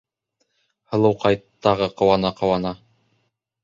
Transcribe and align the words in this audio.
Һылыуҡай 0.95 1.39
тағы 1.69 1.93
ҡыуана-ҡыуана: 2.03 2.77